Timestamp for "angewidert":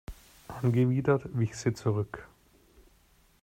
0.47-1.37